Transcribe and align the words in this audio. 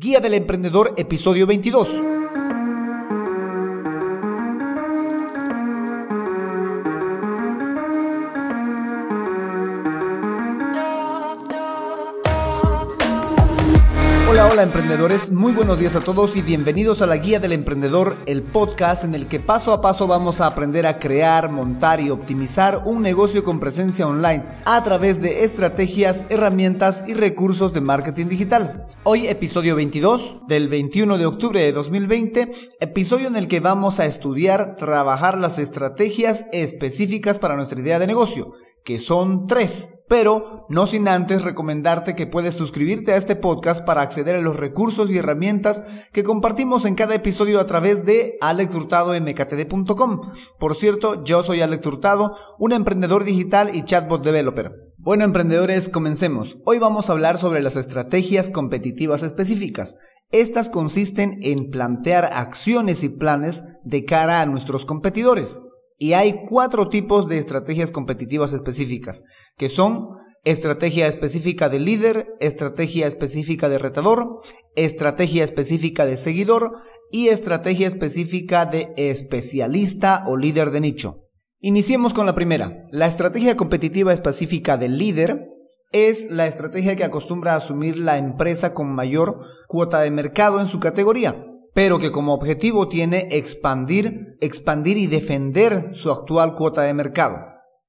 Guía 0.00 0.20
del 0.20 0.34
Emprendedor, 0.34 0.94
episodio 0.96 1.44
22. 1.44 1.88
Hola, 14.58 14.66
emprendedores, 14.66 15.30
muy 15.30 15.52
buenos 15.52 15.78
días 15.78 15.94
a 15.94 16.00
todos 16.00 16.34
y 16.34 16.42
bienvenidos 16.42 17.00
a 17.00 17.06
la 17.06 17.18
Guía 17.18 17.38
del 17.38 17.52
Emprendedor, 17.52 18.16
el 18.26 18.42
podcast 18.42 19.04
en 19.04 19.14
el 19.14 19.28
que 19.28 19.38
paso 19.38 19.72
a 19.72 19.80
paso 19.80 20.08
vamos 20.08 20.40
a 20.40 20.48
aprender 20.48 20.84
a 20.84 20.98
crear, 20.98 21.48
montar 21.48 22.00
y 22.00 22.10
optimizar 22.10 22.82
un 22.84 23.00
negocio 23.00 23.44
con 23.44 23.60
presencia 23.60 24.08
online 24.08 24.44
a 24.64 24.82
través 24.82 25.22
de 25.22 25.44
estrategias, 25.44 26.26
herramientas 26.28 27.04
y 27.06 27.14
recursos 27.14 27.72
de 27.72 27.82
marketing 27.82 28.26
digital. 28.26 28.88
Hoy 29.04 29.28
episodio 29.28 29.76
22 29.76 30.48
del 30.48 30.66
21 30.66 31.18
de 31.18 31.26
octubre 31.26 31.60
de 31.60 31.70
2020, 31.70 32.50
episodio 32.80 33.28
en 33.28 33.36
el 33.36 33.46
que 33.46 33.60
vamos 33.60 34.00
a 34.00 34.06
estudiar, 34.06 34.74
trabajar 34.74 35.38
las 35.38 35.60
estrategias 35.60 36.46
específicas 36.50 37.38
para 37.38 37.54
nuestra 37.54 37.78
idea 37.78 38.00
de 38.00 38.08
negocio, 38.08 38.54
que 38.82 38.98
son 38.98 39.46
tres 39.46 39.90
pero 40.08 40.66
no 40.68 40.86
sin 40.86 41.06
antes 41.08 41.42
recomendarte 41.42 42.16
que 42.16 42.26
puedes 42.26 42.54
suscribirte 42.54 43.12
a 43.12 43.16
este 43.16 43.36
podcast 43.36 43.84
para 43.84 44.02
acceder 44.02 44.36
a 44.36 44.40
los 44.40 44.56
recursos 44.56 45.10
y 45.10 45.18
herramientas 45.18 46.08
que 46.12 46.24
compartimos 46.24 46.84
en 46.84 46.94
cada 46.94 47.14
episodio 47.14 47.60
a 47.60 47.66
través 47.66 48.04
de 48.04 48.38
alexhurtadomktd.com. 48.40 50.20
Por 50.58 50.74
cierto, 50.74 51.22
yo 51.24 51.42
soy 51.42 51.60
Alex 51.60 51.86
Hurtado, 51.86 52.36
un 52.58 52.72
emprendedor 52.72 53.24
digital 53.24 53.70
y 53.74 53.84
chatbot 53.84 54.24
developer. 54.24 54.72
Bueno, 54.96 55.24
emprendedores, 55.24 55.88
comencemos. 55.88 56.58
Hoy 56.64 56.78
vamos 56.78 57.08
a 57.08 57.12
hablar 57.12 57.38
sobre 57.38 57.62
las 57.62 57.76
estrategias 57.76 58.50
competitivas 58.50 59.22
específicas. 59.22 59.96
Estas 60.32 60.68
consisten 60.68 61.38
en 61.42 61.70
plantear 61.70 62.28
acciones 62.32 63.02
y 63.04 63.08
planes 63.08 63.64
de 63.84 64.04
cara 64.04 64.42
a 64.42 64.46
nuestros 64.46 64.84
competidores. 64.84 65.62
Y 65.98 66.12
hay 66.12 66.44
cuatro 66.46 66.88
tipos 66.88 67.28
de 67.28 67.38
estrategias 67.38 67.90
competitivas 67.90 68.52
específicas, 68.52 69.24
que 69.56 69.68
son 69.68 70.10
estrategia 70.44 71.08
específica 71.08 71.68
de 71.68 71.80
líder, 71.80 72.28
estrategia 72.38 73.08
específica 73.08 73.68
de 73.68 73.78
retador, 73.78 74.40
estrategia 74.76 75.42
específica 75.42 76.06
de 76.06 76.16
seguidor 76.16 76.76
y 77.10 77.28
estrategia 77.28 77.88
específica 77.88 78.64
de 78.64 78.94
especialista 78.96 80.22
o 80.26 80.36
líder 80.36 80.70
de 80.70 80.80
nicho. 80.80 81.14
Iniciemos 81.60 82.14
con 82.14 82.26
la 82.26 82.36
primera. 82.36 82.86
La 82.92 83.06
estrategia 83.08 83.56
competitiva 83.56 84.12
específica 84.12 84.76
del 84.76 84.98
líder 84.98 85.48
es 85.90 86.30
la 86.30 86.46
estrategia 86.46 86.94
que 86.94 87.02
acostumbra 87.02 87.54
a 87.54 87.56
asumir 87.56 87.98
la 87.98 88.18
empresa 88.18 88.72
con 88.72 88.94
mayor 88.94 89.40
cuota 89.66 90.00
de 90.00 90.12
mercado 90.12 90.60
en 90.60 90.68
su 90.68 90.78
categoría 90.78 91.47
pero 91.74 91.98
que 91.98 92.10
como 92.12 92.34
objetivo 92.34 92.88
tiene 92.88 93.28
expandir, 93.30 94.36
expandir 94.40 94.96
y 94.96 95.06
defender 95.06 95.90
su 95.92 96.10
actual 96.10 96.54
cuota 96.54 96.82
de 96.82 96.94
mercado. 96.94 97.38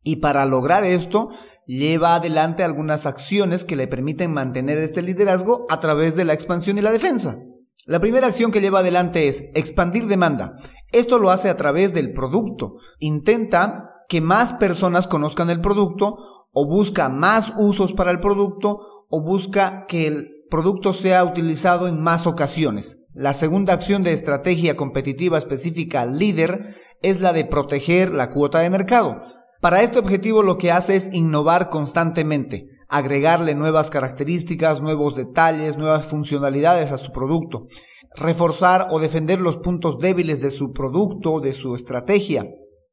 Y 0.03 0.17
para 0.17 0.45
lograr 0.45 0.83
esto, 0.83 1.30
lleva 1.66 2.16
adelante 2.16 2.63
algunas 2.63 3.05
acciones 3.05 3.63
que 3.63 3.75
le 3.75 3.88
permiten 3.88 4.31
mantener 4.31 4.77
este 4.77 5.02
liderazgo 5.02 5.66
a 5.69 5.80
través 5.80 6.16
de 6.16 6.25
la 6.25 6.33
expansión 6.33 6.77
y 6.77 6.81
la 6.81 6.91
defensa. 6.91 7.38
La 7.86 7.99
primera 7.99 8.27
acción 8.27 8.52
que 8.52 8.61
lleva 8.61 8.80
adelante 8.80 9.27
es 9.27 9.45
expandir 9.55 10.08
demanda. 10.08 10.58
Esto 10.91 11.17
lo 11.17 11.31
hace 11.31 11.49
a 11.49 11.58
través 11.58 11.93
del 11.93 12.14
producto. 12.14 12.75
Intenta 12.99 14.03
que 14.08 14.21
más 14.21 14.53
personas 14.53 15.08
conozcan 15.08 15.49
el 15.49 15.61
producto 15.61 16.47
o 16.52 16.67
busca 16.67 17.09
más 17.09 17.53
usos 17.58 17.93
para 17.93 18.11
el 18.11 18.19
producto 18.19 19.05
o 19.09 19.21
busca 19.21 19.86
que 19.88 20.08
el 20.08 20.45
producto 20.49 20.93
sea 20.93 21.23
utilizado 21.23 21.88
en 21.88 22.02
más 22.02 22.27
ocasiones. 22.27 22.99
La 23.20 23.34
segunda 23.34 23.73
acción 23.73 24.02
de 24.02 24.14
estrategia 24.14 24.78
competitiva 24.78 25.38
específica 25.38 26.06
líder 26.06 26.73
es 27.02 27.20
la 27.20 27.34
de 27.34 27.44
proteger 27.44 28.14
la 28.14 28.31
cuota 28.31 28.59
de 28.59 28.70
mercado. 28.70 29.23
Para 29.59 29.81
este 29.81 29.99
objetivo 29.99 30.42
lo 30.42 30.58
que 30.58 30.71
hace 30.71 30.95
es 30.95 31.14
innovar 31.14 31.70
constantemente, 31.70 32.67
agregarle 32.88 33.55
nuevas 33.55 33.89
características, 33.89 34.82
nuevos 34.82 35.16
detalles, 35.16 35.76
nuevas 35.76 36.05
funcionalidades 36.05 36.93
a 36.93 36.98
su 36.98 37.11
producto, 37.11 37.67
reforzar 38.16 38.88
o 38.89 38.99
defender 38.99 39.42
los 39.42 39.58
puntos 39.58 39.99
débiles 39.99 40.39
de 40.39 40.52
su 40.52 40.72
producto, 40.72 41.42
de 41.42 41.54
su 41.54 41.76
estrategia, 41.76 42.45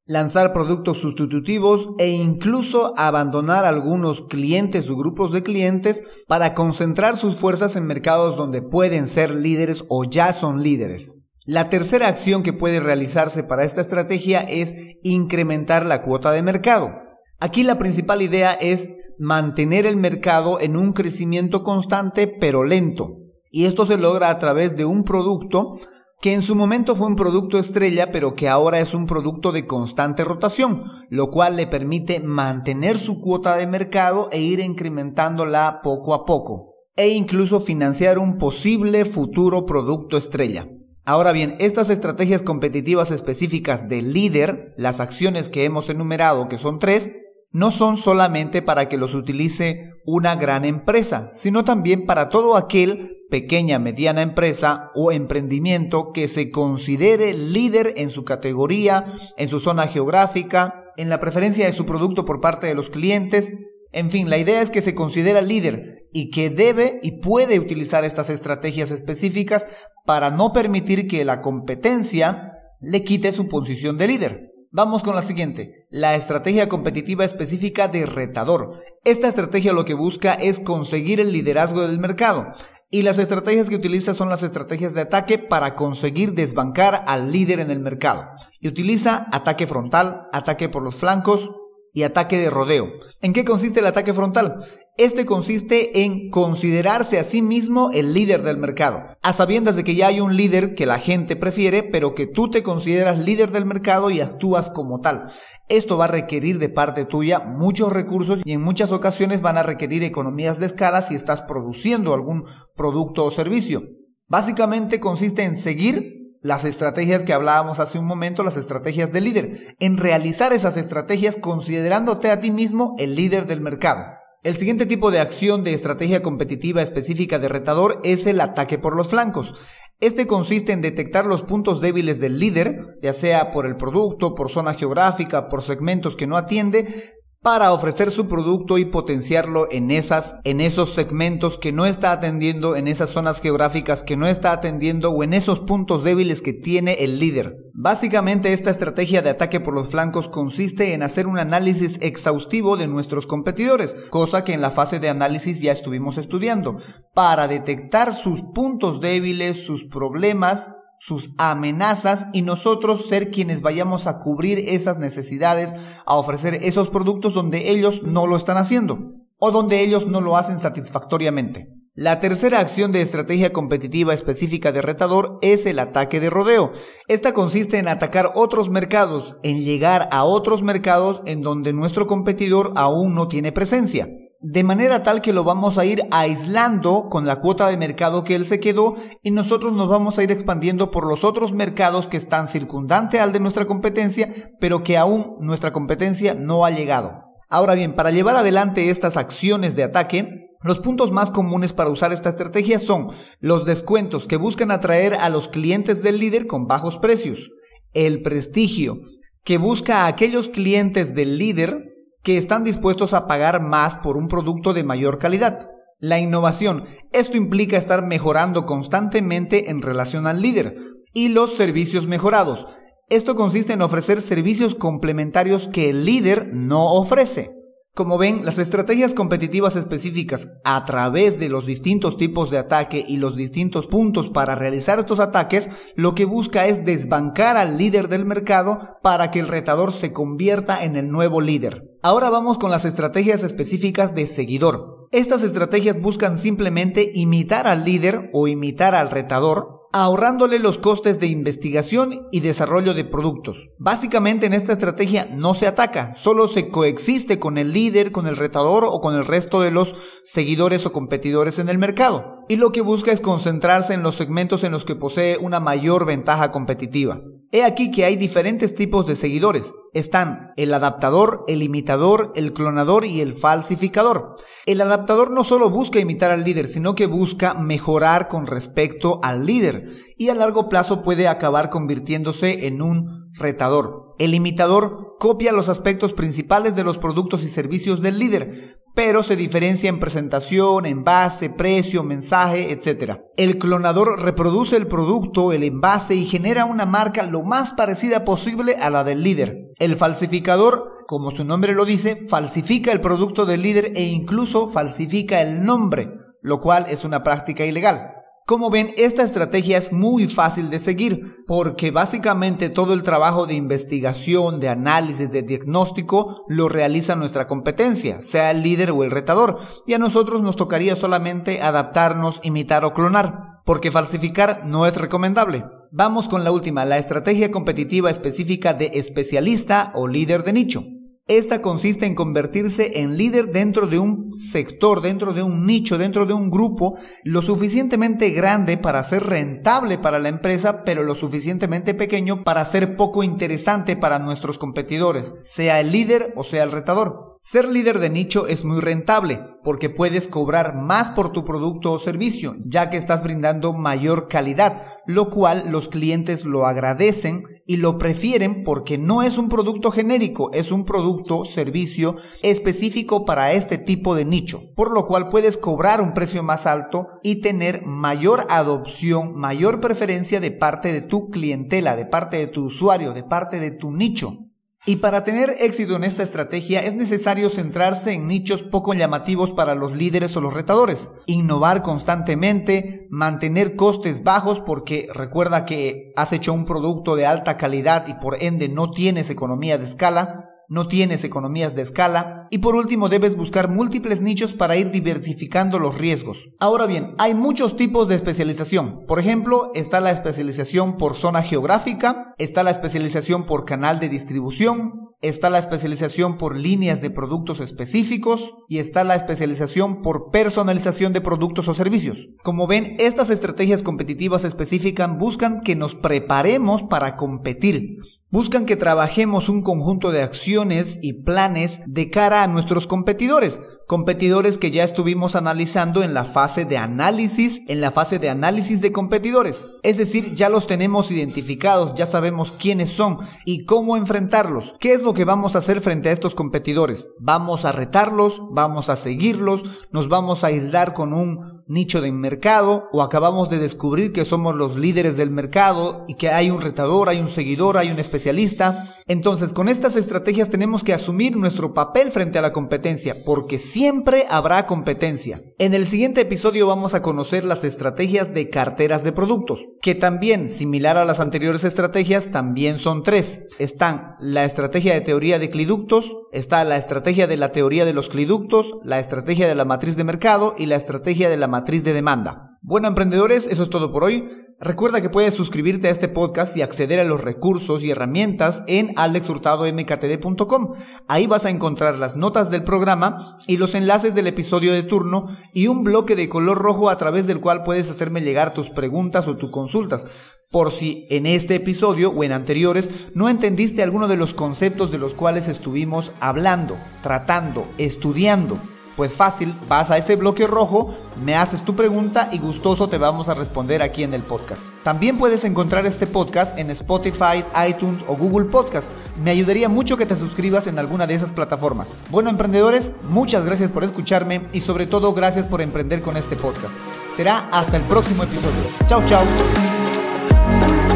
lanzar 0.06 0.52
productos 0.52 0.98
sustitutivos 0.98 1.90
e 1.98 2.10
incluso 2.10 2.94
abandonar 2.96 3.64
algunos 3.64 4.22
clientes 4.22 4.88
o 4.88 4.96
grupos 4.96 5.32
de 5.32 5.42
clientes 5.42 6.02
para 6.28 6.54
concentrar 6.54 7.16
sus 7.16 7.36
fuerzas 7.36 7.74
en 7.74 7.86
mercados 7.86 8.36
donde 8.36 8.62
pueden 8.62 9.08
ser 9.08 9.34
líderes 9.34 9.84
o 9.88 10.04
ya 10.04 10.32
son 10.32 10.62
líderes. 10.62 11.18
La 11.44 11.68
tercera 11.70 12.08
acción 12.08 12.42
que 12.42 12.52
puede 12.52 12.80
realizarse 12.80 13.42
para 13.42 13.64
esta 13.64 13.80
estrategia 13.80 14.40
es 14.40 14.74
incrementar 15.02 15.84
la 15.84 16.02
cuota 16.02 16.30
de 16.30 16.42
mercado. 16.42 16.92
Aquí 17.38 17.62
la 17.62 17.78
principal 17.78 18.22
idea 18.22 18.52
es 18.52 18.88
mantener 19.18 19.86
el 19.86 19.96
mercado 19.96 20.60
en 20.60 20.76
un 20.76 20.92
crecimiento 20.92 21.62
constante 21.62 22.26
pero 22.26 22.64
lento. 22.64 23.18
Y 23.50 23.66
esto 23.66 23.86
se 23.86 23.96
logra 23.96 24.30
a 24.30 24.38
través 24.38 24.76
de 24.76 24.84
un 24.84 25.04
producto 25.04 25.78
que 26.20 26.32
en 26.32 26.42
su 26.42 26.56
momento 26.56 26.96
fue 26.96 27.06
un 27.06 27.16
producto 27.16 27.58
estrella, 27.58 28.10
pero 28.10 28.34
que 28.34 28.48
ahora 28.48 28.80
es 28.80 28.94
un 28.94 29.06
producto 29.06 29.52
de 29.52 29.66
constante 29.66 30.24
rotación, 30.24 30.84
lo 31.10 31.30
cual 31.30 31.56
le 31.56 31.66
permite 31.66 32.20
mantener 32.20 32.98
su 32.98 33.20
cuota 33.20 33.56
de 33.56 33.66
mercado 33.66 34.28
e 34.32 34.40
ir 34.40 34.60
incrementándola 34.60 35.80
poco 35.82 36.14
a 36.14 36.24
poco, 36.24 36.74
e 36.96 37.08
incluso 37.08 37.60
financiar 37.60 38.18
un 38.18 38.38
posible 38.38 39.04
futuro 39.04 39.66
producto 39.66 40.16
estrella. 40.16 40.68
Ahora 41.04 41.30
bien, 41.32 41.54
estas 41.60 41.90
estrategias 41.90 42.42
competitivas 42.42 43.12
específicas 43.12 43.88
de 43.88 44.02
líder, 44.02 44.74
las 44.76 44.98
acciones 44.98 45.48
que 45.48 45.64
hemos 45.64 45.88
enumerado, 45.88 46.48
que 46.48 46.58
son 46.58 46.80
tres, 46.80 47.12
no 47.52 47.70
son 47.70 47.96
solamente 47.96 48.60
para 48.60 48.88
que 48.88 48.98
los 48.98 49.14
utilice 49.14 49.92
una 50.04 50.34
gran 50.34 50.64
empresa, 50.64 51.30
sino 51.32 51.64
también 51.64 52.06
para 52.06 52.28
todo 52.28 52.56
aquel 52.56 53.15
pequeña, 53.30 53.78
mediana 53.78 54.22
empresa 54.22 54.90
o 54.94 55.12
emprendimiento 55.12 56.12
que 56.12 56.28
se 56.28 56.50
considere 56.50 57.34
líder 57.34 57.94
en 57.96 58.10
su 58.10 58.24
categoría, 58.24 59.14
en 59.36 59.48
su 59.48 59.60
zona 59.60 59.86
geográfica, 59.86 60.84
en 60.96 61.08
la 61.08 61.20
preferencia 61.20 61.66
de 61.66 61.72
su 61.72 61.86
producto 61.86 62.24
por 62.24 62.40
parte 62.40 62.66
de 62.66 62.74
los 62.74 62.90
clientes. 62.90 63.52
En 63.92 64.10
fin, 64.10 64.30
la 64.30 64.38
idea 64.38 64.60
es 64.60 64.70
que 64.70 64.82
se 64.82 64.94
considera 64.94 65.40
líder 65.40 66.06
y 66.12 66.30
que 66.30 66.50
debe 66.50 67.00
y 67.02 67.20
puede 67.20 67.58
utilizar 67.58 68.04
estas 68.04 68.30
estrategias 68.30 68.90
específicas 68.90 69.66
para 70.04 70.30
no 70.30 70.52
permitir 70.52 71.08
que 71.08 71.24
la 71.24 71.42
competencia 71.42 72.52
le 72.80 73.04
quite 73.04 73.32
su 73.32 73.48
posición 73.48 73.98
de 73.98 74.08
líder. 74.08 74.52
Vamos 74.70 75.02
con 75.02 75.14
la 75.14 75.22
siguiente, 75.22 75.86
la 75.90 76.16
estrategia 76.16 76.68
competitiva 76.68 77.24
específica 77.24 77.88
de 77.88 78.04
retador. 78.04 78.82
Esta 79.04 79.28
estrategia 79.28 79.72
lo 79.72 79.86
que 79.86 79.94
busca 79.94 80.34
es 80.34 80.60
conseguir 80.60 81.18
el 81.18 81.32
liderazgo 81.32 81.80
del 81.82 81.98
mercado. 81.98 82.52
Y 82.88 83.02
las 83.02 83.18
estrategias 83.18 83.68
que 83.68 83.76
utiliza 83.76 84.14
son 84.14 84.28
las 84.28 84.44
estrategias 84.44 84.94
de 84.94 85.00
ataque 85.00 85.38
para 85.38 85.74
conseguir 85.74 86.34
desbancar 86.34 87.04
al 87.08 87.32
líder 87.32 87.58
en 87.58 87.70
el 87.70 87.80
mercado. 87.80 88.28
Y 88.60 88.68
utiliza 88.68 89.26
ataque 89.32 89.66
frontal, 89.66 90.28
ataque 90.32 90.68
por 90.68 90.82
los 90.82 90.94
flancos 90.94 91.50
y 91.92 92.04
ataque 92.04 92.38
de 92.38 92.50
rodeo. 92.50 92.92
¿En 93.22 93.32
qué 93.32 93.44
consiste 93.44 93.80
el 93.80 93.86
ataque 93.86 94.14
frontal? 94.14 94.64
Este 94.98 95.26
consiste 95.26 96.04
en 96.04 96.30
considerarse 96.30 97.18
a 97.18 97.24
sí 97.24 97.42
mismo 97.42 97.90
el 97.92 98.14
líder 98.14 98.42
del 98.42 98.56
mercado, 98.56 99.18
a 99.22 99.34
sabiendas 99.34 99.76
de 99.76 99.84
que 99.84 99.94
ya 99.94 100.06
hay 100.06 100.20
un 100.20 100.38
líder 100.38 100.74
que 100.74 100.86
la 100.86 100.98
gente 100.98 101.36
prefiere, 101.36 101.82
pero 101.82 102.14
que 102.14 102.26
tú 102.26 102.48
te 102.48 102.62
consideras 102.62 103.18
líder 103.18 103.50
del 103.50 103.66
mercado 103.66 104.10
y 104.10 104.20
actúas 104.20 104.70
como 104.70 105.00
tal. 105.00 105.30
Esto 105.68 105.98
va 105.98 106.06
a 106.06 106.08
requerir 106.08 106.58
de 106.58 106.70
parte 106.70 107.04
tuya 107.04 107.40
muchos 107.40 107.92
recursos 107.92 108.40
y 108.42 108.52
en 108.52 108.62
muchas 108.62 108.90
ocasiones 108.90 109.42
van 109.42 109.58
a 109.58 109.62
requerir 109.62 110.02
economías 110.02 110.58
de 110.60 110.64
escala 110.64 111.02
si 111.02 111.14
estás 111.14 111.42
produciendo 111.42 112.14
algún 112.14 112.44
producto 112.74 113.26
o 113.26 113.30
servicio. 113.30 113.82
Básicamente 114.28 114.98
consiste 114.98 115.44
en 115.44 115.56
seguir 115.56 116.38
las 116.40 116.64
estrategias 116.64 117.22
que 117.22 117.34
hablábamos 117.34 117.80
hace 117.80 117.98
un 117.98 118.06
momento, 118.06 118.42
las 118.42 118.56
estrategias 118.56 119.12
del 119.12 119.24
líder, 119.24 119.76
en 119.78 119.98
realizar 119.98 120.54
esas 120.54 120.78
estrategias 120.78 121.36
considerándote 121.36 122.30
a 122.30 122.40
ti 122.40 122.50
mismo 122.50 122.94
el 122.96 123.14
líder 123.14 123.46
del 123.46 123.60
mercado. 123.60 124.15
El 124.42 124.56
siguiente 124.56 124.86
tipo 124.86 125.10
de 125.10 125.20
acción 125.20 125.64
de 125.64 125.72
estrategia 125.72 126.22
competitiva 126.22 126.82
específica 126.82 127.38
de 127.38 127.48
retador 127.48 128.00
es 128.04 128.26
el 128.26 128.40
ataque 128.40 128.78
por 128.78 128.94
los 128.94 129.08
flancos. 129.08 129.54
Este 130.00 130.26
consiste 130.26 130.72
en 130.72 130.82
detectar 130.82 131.24
los 131.24 131.42
puntos 131.42 131.80
débiles 131.80 132.20
del 132.20 132.38
líder, 132.38 132.98
ya 133.02 133.14
sea 133.14 133.50
por 133.50 133.66
el 133.66 133.76
producto, 133.76 134.34
por 134.34 134.50
zona 134.50 134.74
geográfica, 134.74 135.48
por 135.48 135.62
segmentos 135.62 136.16
que 136.16 136.26
no 136.26 136.36
atiende, 136.36 137.15
para 137.46 137.72
ofrecer 137.72 138.10
su 138.10 138.26
producto 138.26 138.76
y 138.76 138.86
potenciarlo 138.86 139.68
en 139.70 139.92
esas 139.92 140.34
en 140.42 140.60
esos 140.60 140.94
segmentos 140.94 141.58
que 141.58 141.70
no 141.70 141.86
está 141.86 142.10
atendiendo, 142.10 142.74
en 142.74 142.88
esas 142.88 143.10
zonas 143.10 143.40
geográficas 143.40 144.02
que 144.02 144.16
no 144.16 144.26
está 144.26 144.50
atendiendo 144.50 145.12
o 145.12 145.22
en 145.22 145.32
esos 145.32 145.60
puntos 145.60 146.02
débiles 146.02 146.42
que 146.42 146.54
tiene 146.54 146.94
el 147.04 147.20
líder. 147.20 147.54
Básicamente 147.72 148.52
esta 148.52 148.70
estrategia 148.70 149.22
de 149.22 149.30
ataque 149.30 149.60
por 149.60 149.74
los 149.74 149.90
flancos 149.90 150.26
consiste 150.26 150.92
en 150.92 151.04
hacer 151.04 151.28
un 151.28 151.38
análisis 151.38 152.00
exhaustivo 152.02 152.76
de 152.76 152.88
nuestros 152.88 153.28
competidores, 153.28 153.94
cosa 154.10 154.42
que 154.42 154.52
en 154.52 154.60
la 154.60 154.72
fase 154.72 154.98
de 154.98 155.08
análisis 155.08 155.60
ya 155.60 155.70
estuvimos 155.70 156.18
estudiando, 156.18 156.80
para 157.14 157.46
detectar 157.46 158.16
sus 158.16 158.42
puntos 158.56 159.00
débiles, 159.00 159.64
sus 159.64 159.84
problemas, 159.84 160.72
sus 161.00 161.30
amenazas 161.38 162.26
y 162.32 162.42
nosotros 162.42 163.06
ser 163.06 163.30
quienes 163.30 163.62
vayamos 163.62 164.06
a 164.06 164.18
cubrir 164.18 164.58
esas 164.58 164.98
necesidades, 164.98 165.74
a 166.04 166.16
ofrecer 166.16 166.54
esos 166.54 166.88
productos 166.88 167.34
donde 167.34 167.70
ellos 167.70 168.02
no 168.02 168.26
lo 168.26 168.36
están 168.36 168.58
haciendo 168.58 168.98
o 169.38 169.50
donde 169.50 169.80
ellos 169.80 170.06
no 170.06 170.20
lo 170.20 170.36
hacen 170.36 170.58
satisfactoriamente. 170.58 171.68
La 171.94 172.20
tercera 172.20 172.60
acción 172.60 172.92
de 172.92 173.00
estrategia 173.00 173.54
competitiva 173.54 174.12
específica 174.12 174.70
de 174.70 174.82
retador 174.82 175.38
es 175.40 175.64
el 175.64 175.78
ataque 175.78 176.20
de 176.20 176.28
rodeo. 176.28 176.72
Esta 177.08 177.32
consiste 177.32 177.78
en 177.78 177.88
atacar 177.88 178.32
otros 178.34 178.68
mercados, 178.68 179.36
en 179.42 179.64
llegar 179.64 180.08
a 180.12 180.24
otros 180.24 180.62
mercados 180.62 181.22
en 181.24 181.40
donde 181.40 181.72
nuestro 181.72 182.06
competidor 182.06 182.74
aún 182.76 183.14
no 183.14 183.28
tiene 183.28 183.50
presencia. 183.50 184.08
De 184.40 184.64
manera 184.64 185.02
tal 185.02 185.22
que 185.22 185.32
lo 185.32 185.44
vamos 185.44 185.78
a 185.78 185.86
ir 185.86 186.02
aislando 186.10 187.08
con 187.08 187.26
la 187.26 187.36
cuota 187.36 187.68
de 187.68 187.76
mercado 187.76 188.22
que 188.22 188.34
él 188.34 188.44
se 188.44 188.60
quedó 188.60 188.94
y 189.22 189.30
nosotros 189.30 189.72
nos 189.72 189.88
vamos 189.88 190.18
a 190.18 190.22
ir 190.22 190.30
expandiendo 190.30 190.90
por 190.90 191.06
los 191.06 191.24
otros 191.24 191.52
mercados 191.52 192.06
que 192.06 192.18
están 192.18 192.46
circundante 192.46 193.18
al 193.18 193.32
de 193.32 193.40
nuestra 193.40 193.66
competencia, 193.66 194.28
pero 194.60 194.82
que 194.82 194.98
aún 194.98 195.36
nuestra 195.40 195.72
competencia 195.72 196.34
no 196.34 196.64
ha 196.64 196.70
llegado. 196.70 197.22
Ahora 197.48 197.74
bien, 197.74 197.94
para 197.94 198.10
llevar 198.10 198.36
adelante 198.36 198.90
estas 198.90 199.16
acciones 199.16 199.74
de 199.74 199.84
ataque, 199.84 200.28
los 200.62 200.80
puntos 200.80 201.12
más 201.12 201.30
comunes 201.30 201.72
para 201.72 201.90
usar 201.90 202.12
esta 202.12 202.28
estrategia 202.28 202.78
son 202.78 203.08
los 203.40 203.64
descuentos 203.64 204.26
que 204.26 204.36
buscan 204.36 204.70
atraer 204.70 205.14
a 205.14 205.28
los 205.28 205.48
clientes 205.48 206.02
del 206.02 206.18
líder 206.18 206.46
con 206.46 206.66
bajos 206.66 206.98
precios, 206.98 207.50
el 207.94 208.20
prestigio 208.20 208.98
que 209.44 209.58
busca 209.58 210.02
a 210.02 210.06
aquellos 210.08 210.48
clientes 210.48 211.14
del 211.14 211.38
líder 211.38 211.95
que 212.26 212.38
están 212.38 212.64
dispuestos 212.64 213.14
a 213.14 213.28
pagar 213.28 213.62
más 213.62 213.94
por 213.94 214.16
un 214.16 214.26
producto 214.26 214.74
de 214.74 214.82
mayor 214.82 215.20
calidad. 215.20 215.70
La 216.00 216.18
innovación, 216.18 216.86
esto 217.12 217.36
implica 217.36 217.76
estar 217.76 218.04
mejorando 218.04 218.66
constantemente 218.66 219.70
en 219.70 219.80
relación 219.80 220.26
al 220.26 220.42
líder. 220.42 220.76
Y 221.14 221.28
los 221.28 221.54
servicios 221.54 222.08
mejorados, 222.08 222.66
esto 223.10 223.36
consiste 223.36 223.74
en 223.74 223.82
ofrecer 223.82 224.22
servicios 224.22 224.74
complementarios 224.74 225.68
que 225.68 225.88
el 225.88 226.04
líder 226.04 226.50
no 226.52 226.94
ofrece. 226.94 227.55
Como 227.96 228.18
ven, 228.18 228.44
las 228.44 228.58
estrategias 228.58 229.14
competitivas 229.14 229.74
específicas 229.74 230.48
a 230.64 230.84
través 230.84 231.40
de 231.40 231.48
los 231.48 231.64
distintos 231.64 232.18
tipos 232.18 232.50
de 232.50 232.58
ataque 232.58 233.02
y 233.08 233.16
los 233.16 233.36
distintos 233.36 233.86
puntos 233.86 234.28
para 234.28 234.54
realizar 234.54 234.98
estos 234.98 235.18
ataques, 235.18 235.70
lo 235.94 236.14
que 236.14 236.26
busca 236.26 236.66
es 236.66 236.84
desbancar 236.84 237.56
al 237.56 237.78
líder 237.78 238.08
del 238.08 238.26
mercado 238.26 238.98
para 239.02 239.30
que 239.30 239.38
el 239.38 239.48
retador 239.48 239.94
se 239.94 240.12
convierta 240.12 240.84
en 240.84 240.94
el 240.96 241.08
nuevo 241.08 241.40
líder. 241.40 241.84
Ahora 242.02 242.28
vamos 242.28 242.58
con 242.58 242.70
las 242.70 242.84
estrategias 242.84 243.42
específicas 243.42 244.14
de 244.14 244.26
seguidor. 244.26 245.08
Estas 245.10 245.42
estrategias 245.42 245.98
buscan 245.98 246.36
simplemente 246.36 247.12
imitar 247.14 247.66
al 247.66 247.86
líder 247.86 248.28
o 248.34 248.46
imitar 248.46 248.94
al 248.94 249.10
retador 249.10 249.85
ahorrándole 250.04 250.58
los 250.58 250.76
costes 250.76 251.18
de 251.20 251.26
investigación 251.26 252.28
y 252.30 252.40
desarrollo 252.40 252.92
de 252.92 253.06
productos. 253.06 253.70
Básicamente 253.78 254.44
en 254.44 254.52
esta 254.52 254.74
estrategia 254.74 255.26
no 255.32 255.54
se 255.54 255.66
ataca, 255.66 256.14
solo 256.16 256.48
se 256.48 256.68
coexiste 256.68 257.38
con 257.38 257.56
el 257.56 257.72
líder, 257.72 258.12
con 258.12 258.26
el 258.26 258.36
retador 258.36 258.84
o 258.84 259.00
con 259.00 259.14
el 259.14 259.24
resto 259.24 259.62
de 259.62 259.70
los 259.70 259.94
seguidores 260.22 260.84
o 260.84 260.92
competidores 260.92 261.58
en 261.58 261.70
el 261.70 261.78
mercado. 261.78 262.35
Y 262.48 262.56
lo 262.56 262.70
que 262.70 262.80
busca 262.80 263.10
es 263.10 263.20
concentrarse 263.20 263.92
en 263.92 264.02
los 264.02 264.14
segmentos 264.14 264.62
en 264.62 264.70
los 264.70 264.84
que 264.84 264.94
posee 264.94 265.36
una 265.38 265.58
mayor 265.58 266.06
ventaja 266.06 266.52
competitiva. 266.52 267.20
He 267.50 267.64
aquí 267.64 267.90
que 267.90 268.04
hay 268.04 268.16
diferentes 268.16 268.74
tipos 268.74 269.06
de 269.06 269.16
seguidores. 269.16 269.74
Están 269.94 270.52
el 270.56 270.72
adaptador, 270.74 271.44
el 271.48 271.62
imitador, 271.62 272.32
el 272.36 272.52
clonador 272.52 273.04
y 273.04 273.20
el 273.20 273.34
falsificador. 273.34 274.36
El 274.64 274.80
adaptador 274.80 275.30
no 275.30 275.42
solo 275.42 275.70
busca 275.70 275.98
imitar 275.98 276.30
al 276.30 276.44
líder, 276.44 276.68
sino 276.68 276.94
que 276.94 277.06
busca 277.06 277.54
mejorar 277.54 278.28
con 278.28 278.46
respecto 278.46 279.20
al 279.22 279.46
líder 279.46 279.90
y 280.16 280.28
a 280.28 280.34
largo 280.34 280.68
plazo 280.68 281.02
puede 281.02 281.28
acabar 281.28 281.70
convirtiéndose 281.70 282.66
en 282.66 282.82
un 282.82 283.25
retador. 283.36 284.14
El 284.18 284.34
imitador 284.34 285.16
copia 285.18 285.52
los 285.52 285.68
aspectos 285.68 286.12
principales 286.14 286.74
de 286.76 286.84
los 286.84 286.98
productos 286.98 287.42
y 287.42 287.48
servicios 287.48 288.00
del 288.00 288.18
líder, 288.18 288.78
pero 288.94 289.22
se 289.22 289.36
diferencia 289.36 289.90
en 289.90 290.00
presentación, 290.00 290.86
envase, 290.86 291.50
precio, 291.50 292.02
mensaje, 292.02 292.72
etc. 292.72 293.18
El 293.36 293.58
clonador 293.58 294.22
reproduce 294.22 294.76
el 294.76 294.86
producto, 294.86 295.52
el 295.52 295.64
envase 295.64 296.14
y 296.14 296.24
genera 296.24 296.64
una 296.64 296.86
marca 296.86 297.22
lo 297.22 297.42
más 297.42 297.72
parecida 297.72 298.24
posible 298.24 298.76
a 298.76 298.88
la 298.88 299.04
del 299.04 299.22
líder. 299.22 299.72
El 299.78 299.96
falsificador, 299.96 301.04
como 301.06 301.30
su 301.30 301.44
nombre 301.44 301.74
lo 301.74 301.84
dice, 301.84 302.16
falsifica 302.26 302.90
el 302.90 303.02
producto 303.02 303.44
del 303.44 303.62
líder 303.62 303.92
e 303.96 304.04
incluso 304.04 304.68
falsifica 304.68 305.42
el 305.42 305.62
nombre, 305.62 306.10
lo 306.40 306.60
cual 306.60 306.86
es 306.88 307.04
una 307.04 307.22
práctica 307.22 307.66
ilegal. 307.66 308.15
Como 308.46 308.70
ven, 308.70 308.94
esta 308.96 309.24
estrategia 309.24 309.76
es 309.76 309.92
muy 309.92 310.28
fácil 310.28 310.70
de 310.70 310.78
seguir 310.78 311.44
porque 311.48 311.90
básicamente 311.90 312.70
todo 312.70 312.94
el 312.94 313.02
trabajo 313.02 313.44
de 313.44 313.54
investigación, 313.54 314.60
de 314.60 314.68
análisis, 314.68 315.32
de 315.32 315.42
diagnóstico 315.42 316.44
lo 316.48 316.68
realiza 316.68 317.16
nuestra 317.16 317.48
competencia, 317.48 318.22
sea 318.22 318.52
el 318.52 318.62
líder 318.62 318.92
o 318.92 319.02
el 319.02 319.10
retador, 319.10 319.58
y 319.84 319.94
a 319.94 319.98
nosotros 319.98 320.42
nos 320.42 320.54
tocaría 320.54 320.94
solamente 320.94 321.60
adaptarnos, 321.60 322.38
imitar 322.44 322.84
o 322.84 322.94
clonar, 322.94 323.62
porque 323.64 323.90
falsificar 323.90 324.64
no 324.64 324.86
es 324.86 324.96
recomendable. 324.96 325.64
Vamos 325.90 326.28
con 326.28 326.44
la 326.44 326.52
última, 326.52 326.84
la 326.84 326.98
estrategia 326.98 327.50
competitiva 327.50 328.12
específica 328.12 328.74
de 328.74 328.92
especialista 328.94 329.90
o 329.92 330.06
líder 330.06 330.44
de 330.44 330.52
nicho. 330.52 330.84
Esta 331.28 331.60
consiste 331.60 332.06
en 332.06 332.14
convertirse 332.14 333.00
en 333.00 333.16
líder 333.16 333.50
dentro 333.50 333.88
de 333.88 333.98
un 333.98 334.32
sector, 334.32 335.00
dentro 335.00 335.32
de 335.32 335.42
un 335.42 335.66
nicho, 335.66 335.98
dentro 335.98 336.24
de 336.24 336.34
un 336.34 336.50
grupo 336.50 336.96
lo 337.24 337.42
suficientemente 337.42 338.30
grande 338.30 338.78
para 338.78 339.02
ser 339.02 339.24
rentable 339.24 339.98
para 339.98 340.20
la 340.20 340.28
empresa, 340.28 340.84
pero 340.84 341.02
lo 341.02 341.16
suficientemente 341.16 341.94
pequeño 341.94 342.44
para 342.44 342.64
ser 342.64 342.94
poco 342.94 343.24
interesante 343.24 343.96
para 343.96 344.20
nuestros 344.20 344.56
competidores, 344.56 345.34
sea 345.42 345.80
el 345.80 345.90
líder 345.90 346.32
o 346.36 346.44
sea 346.44 346.62
el 346.62 346.70
retador. 346.70 347.35
Ser 347.48 347.68
líder 347.68 348.00
de 348.00 348.10
nicho 348.10 348.48
es 348.48 348.64
muy 348.64 348.80
rentable 348.80 349.38
porque 349.62 349.88
puedes 349.88 350.26
cobrar 350.26 350.74
más 350.74 351.10
por 351.10 351.30
tu 351.30 351.44
producto 351.44 351.92
o 351.92 352.00
servicio, 352.00 352.56
ya 352.58 352.90
que 352.90 352.96
estás 352.96 353.22
brindando 353.22 353.72
mayor 353.72 354.26
calidad, 354.26 354.82
lo 355.06 355.30
cual 355.30 355.66
los 355.68 355.88
clientes 355.88 356.44
lo 356.44 356.66
agradecen 356.66 357.44
y 357.64 357.76
lo 357.76 357.98
prefieren 357.98 358.64
porque 358.64 358.98
no 358.98 359.22
es 359.22 359.38
un 359.38 359.48
producto 359.48 359.92
genérico, 359.92 360.50
es 360.52 360.72
un 360.72 360.84
producto, 360.84 361.44
servicio 361.44 362.16
específico 362.42 363.24
para 363.24 363.52
este 363.52 363.78
tipo 363.78 364.16
de 364.16 364.24
nicho, 364.24 364.62
por 364.74 364.90
lo 364.90 365.06
cual 365.06 365.28
puedes 365.28 365.56
cobrar 365.56 366.00
un 366.00 366.14
precio 366.14 366.42
más 366.42 366.66
alto 366.66 367.06
y 367.22 367.42
tener 367.42 367.86
mayor 367.86 368.48
adopción, 368.48 369.36
mayor 369.36 369.80
preferencia 369.80 370.40
de 370.40 370.50
parte 370.50 370.92
de 370.92 371.02
tu 371.02 371.30
clientela, 371.30 371.94
de 371.94 372.06
parte 372.06 372.38
de 372.38 372.48
tu 372.48 372.64
usuario, 372.64 373.12
de 373.12 373.22
parte 373.22 373.60
de 373.60 373.70
tu 373.70 373.92
nicho. 373.92 374.45
Y 374.88 374.96
para 374.96 375.24
tener 375.24 375.56
éxito 375.58 375.96
en 375.96 376.04
esta 376.04 376.22
estrategia 376.22 376.78
es 376.78 376.94
necesario 376.94 377.50
centrarse 377.50 378.12
en 378.12 378.28
nichos 378.28 378.62
poco 378.62 378.94
llamativos 378.94 379.50
para 379.50 379.74
los 379.74 379.96
líderes 379.96 380.36
o 380.36 380.40
los 380.40 380.54
retadores, 380.54 381.10
innovar 381.26 381.82
constantemente, 381.82 383.08
mantener 383.10 383.74
costes 383.74 384.22
bajos 384.22 384.60
porque 384.60 385.08
recuerda 385.12 385.64
que 385.64 386.12
has 386.14 386.32
hecho 386.32 386.52
un 386.52 386.64
producto 386.64 387.16
de 387.16 387.26
alta 387.26 387.56
calidad 387.56 388.06
y 388.06 388.14
por 388.14 388.40
ende 388.40 388.68
no 388.68 388.92
tienes 388.92 389.28
economía 389.28 389.76
de 389.76 389.86
escala, 389.86 390.50
no 390.68 390.86
tienes 390.86 391.24
economías 391.24 391.74
de 391.74 391.82
escala 391.82 392.35
y 392.50 392.58
por 392.58 392.74
último 392.74 393.08
debes 393.08 393.36
buscar 393.36 393.70
múltiples 393.70 394.20
nichos 394.20 394.52
para 394.52 394.76
ir 394.76 394.90
diversificando 394.90 395.78
los 395.78 395.96
riesgos. 395.96 396.48
Ahora 396.58 396.86
bien, 396.86 397.14
hay 397.18 397.34
muchos 397.34 397.76
tipos 397.76 398.08
de 398.08 398.14
especialización. 398.14 399.06
Por 399.06 399.18
ejemplo, 399.18 399.70
está 399.74 400.00
la 400.00 400.10
especialización 400.10 400.96
por 400.96 401.16
zona 401.16 401.42
geográfica, 401.42 402.34
está 402.38 402.62
la 402.62 402.70
especialización 402.70 403.46
por 403.46 403.64
canal 403.64 404.00
de 404.00 404.08
distribución, 404.08 405.05
está 405.22 405.50
la 405.50 405.58
especialización 405.58 406.36
por 406.38 406.56
líneas 406.56 407.00
de 407.00 407.10
productos 407.10 407.60
específicos 407.60 408.52
y 408.68 408.78
está 408.78 409.04
la 409.04 409.14
especialización 409.14 410.02
por 410.02 410.30
personalización 410.30 411.12
de 411.12 411.20
productos 411.20 411.68
o 411.68 411.74
servicios. 411.74 412.28
Como 412.42 412.66
ven, 412.66 412.96
estas 412.98 413.30
estrategias 413.30 413.82
competitivas 413.82 414.44
específicas 414.44 415.10
buscan 415.18 415.60
que 415.60 415.76
nos 415.76 415.94
preparemos 415.94 416.82
para 416.82 417.16
competir. 417.16 417.98
Buscan 418.30 418.66
que 418.66 418.76
trabajemos 418.76 419.48
un 419.48 419.62
conjunto 419.62 420.10
de 420.10 420.22
acciones 420.22 420.98
y 421.00 421.22
planes 421.22 421.80
de 421.86 422.10
cara 422.10 422.42
a 422.42 422.48
nuestros 422.48 422.86
competidores 422.86 423.60
competidores 423.86 424.58
que 424.58 424.70
ya 424.70 424.82
estuvimos 424.84 425.36
analizando 425.36 426.02
en 426.02 426.12
la 426.12 426.24
fase 426.24 426.64
de 426.64 426.76
análisis, 426.76 427.62
en 427.68 427.80
la 427.80 427.92
fase 427.92 428.18
de 428.18 428.28
análisis 428.28 428.80
de 428.80 428.92
competidores. 428.92 429.64
Es 429.82 429.96
decir, 429.96 430.34
ya 430.34 430.48
los 430.48 430.66
tenemos 430.66 431.10
identificados, 431.10 431.94
ya 431.94 432.06
sabemos 432.06 432.52
quiénes 432.52 432.90
son 432.90 433.18
y 433.44 433.64
cómo 433.64 433.96
enfrentarlos. 433.96 434.74
¿Qué 434.80 434.92
es 434.92 435.02
lo 435.02 435.14
que 435.14 435.24
vamos 435.24 435.54
a 435.54 435.58
hacer 435.58 435.80
frente 435.80 436.08
a 436.08 436.12
estos 436.12 436.34
competidores? 436.34 437.10
Vamos 437.20 437.64
a 437.64 437.72
retarlos, 437.72 438.40
vamos 438.50 438.88
a 438.88 438.96
seguirlos, 438.96 439.62
nos 439.92 440.08
vamos 440.08 440.42
a 440.42 440.48
aislar 440.48 440.92
con 440.92 441.12
un 441.12 441.55
nicho 441.68 442.00
de 442.00 442.12
mercado 442.12 442.88
o 442.92 443.02
acabamos 443.02 443.50
de 443.50 443.58
descubrir 443.58 444.12
que 444.12 444.24
somos 444.24 444.54
los 444.54 444.76
líderes 444.76 445.16
del 445.16 445.30
mercado 445.30 446.04
y 446.08 446.14
que 446.14 446.28
hay 446.28 446.50
un 446.50 446.60
retador, 446.60 447.08
hay 447.08 447.18
un 447.18 447.28
seguidor, 447.28 447.76
hay 447.76 447.90
un 447.90 447.98
especialista. 447.98 448.94
Entonces, 449.06 449.52
con 449.52 449.68
estas 449.68 449.96
estrategias 449.96 450.48
tenemos 450.48 450.84
que 450.84 450.92
asumir 450.92 451.36
nuestro 451.36 451.74
papel 451.74 452.10
frente 452.10 452.38
a 452.38 452.42
la 452.42 452.52
competencia, 452.52 453.24
porque 453.24 453.58
siempre 453.58 454.24
habrá 454.28 454.66
competencia. 454.66 455.42
En 455.58 455.74
el 455.74 455.86
siguiente 455.86 456.20
episodio 456.20 456.66
vamos 456.66 456.94
a 456.94 457.02
conocer 457.02 457.44
las 457.44 457.64
estrategias 457.64 458.34
de 458.34 458.50
carteras 458.50 459.04
de 459.04 459.12
productos, 459.12 459.60
que 459.80 459.94
también, 459.94 460.50
similar 460.50 460.96
a 460.96 461.04
las 461.04 461.20
anteriores 461.20 461.64
estrategias, 461.64 462.30
también 462.30 462.78
son 462.78 463.02
tres. 463.02 463.42
Están 463.58 464.16
la 464.20 464.44
estrategia 464.44 464.94
de 464.94 465.00
teoría 465.00 465.38
de 465.38 465.50
cliductos, 465.50 466.16
está 466.36 466.62
la 466.64 466.76
estrategia 466.76 467.26
de 467.26 467.38
la 467.38 467.50
teoría 467.50 467.86
de 467.86 467.94
los 467.94 468.10
cliductos, 468.10 468.74
la 468.84 469.00
estrategia 469.00 469.48
de 469.48 469.54
la 469.54 469.64
matriz 469.64 469.96
de 469.96 470.04
mercado 470.04 470.54
y 470.58 470.66
la 470.66 470.76
estrategia 470.76 471.30
de 471.30 471.38
la 471.38 471.48
matriz 471.48 471.82
de 471.82 471.94
demanda. 471.94 472.58
Bueno, 472.60 472.88
emprendedores, 472.88 473.46
eso 473.46 473.62
es 473.62 473.70
todo 473.70 473.90
por 473.90 474.04
hoy. 474.04 474.28
Recuerda 474.58 475.00
que 475.00 475.08
puedes 475.08 475.34
suscribirte 475.34 475.88
a 475.88 475.90
este 475.90 476.08
podcast 476.08 476.56
y 476.56 476.62
acceder 476.62 476.98
a 476.98 477.04
los 477.04 477.22
recursos 477.22 477.82
y 477.84 477.90
herramientas 477.90 478.64
en 478.66 478.92
alexhurtadomktd.com. 478.96 480.74
Ahí 481.08 481.26
vas 481.26 481.44
a 481.44 481.50
encontrar 481.50 481.98
las 481.98 482.16
notas 482.16 482.50
del 482.50 482.64
programa 482.64 483.38
y 483.46 483.56
los 483.56 483.74
enlaces 483.74 484.14
del 484.14 484.26
episodio 484.26 484.72
de 484.72 484.82
turno 484.82 485.28
y 485.54 485.68
un 485.68 485.84
bloque 485.84 486.16
de 486.16 486.28
color 486.28 486.58
rojo 486.58 486.90
a 486.90 486.98
través 486.98 487.26
del 487.26 487.40
cual 487.40 487.62
puedes 487.62 487.90
hacerme 487.90 488.20
llegar 488.20 488.52
tus 488.52 488.68
preguntas 488.70 489.28
o 489.28 489.36
tus 489.36 489.50
consultas. 489.50 490.06
Por 490.50 490.72
si 490.72 491.06
en 491.10 491.26
este 491.26 491.56
episodio 491.56 492.10
o 492.10 492.22
en 492.22 492.32
anteriores 492.32 492.88
no 493.14 493.28
entendiste 493.28 493.82
alguno 493.82 494.06
de 494.08 494.16
los 494.16 494.32
conceptos 494.32 494.92
de 494.92 494.98
los 494.98 495.12
cuales 495.12 495.48
estuvimos 495.48 496.12
hablando, 496.20 496.76
tratando, 497.02 497.66
estudiando. 497.78 498.58
Pues 498.96 499.12
fácil, 499.12 499.52
vas 499.68 499.90
a 499.90 499.98
ese 499.98 500.16
bloque 500.16 500.46
rojo, 500.46 500.96
me 501.22 501.34
haces 501.34 501.62
tu 501.62 501.76
pregunta 501.76 502.30
y 502.32 502.38
gustoso 502.38 502.88
te 502.88 502.96
vamos 502.96 503.28
a 503.28 503.34
responder 503.34 503.82
aquí 503.82 504.02
en 504.04 504.14
el 504.14 504.22
podcast. 504.22 504.62
También 504.84 505.18
puedes 505.18 505.44
encontrar 505.44 505.84
este 505.84 506.06
podcast 506.06 506.58
en 506.58 506.70
Spotify, 506.70 507.44
iTunes 507.68 508.02
o 508.08 508.16
Google 508.16 508.46
Podcast. 508.46 508.88
Me 509.22 509.32
ayudaría 509.32 509.68
mucho 509.68 509.98
que 509.98 510.06
te 510.06 510.16
suscribas 510.16 510.66
en 510.66 510.78
alguna 510.78 511.06
de 511.06 511.14
esas 511.14 511.30
plataformas. 511.30 511.98
Bueno, 512.08 512.30
emprendedores, 512.30 512.92
muchas 513.10 513.44
gracias 513.44 513.70
por 513.70 513.84
escucharme 513.84 514.46
y 514.54 514.62
sobre 514.62 514.86
todo 514.86 515.12
gracias 515.12 515.44
por 515.44 515.60
emprender 515.60 516.00
con 516.00 516.16
este 516.16 516.36
podcast. 516.36 516.78
Será 517.14 517.50
hasta 517.52 517.76
el 517.76 517.82
próximo 517.82 518.22
episodio. 518.22 518.62
Chao, 518.86 519.02
chao. 519.06 519.75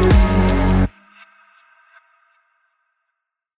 Thank 0.01 0.35
you. 0.35 0.40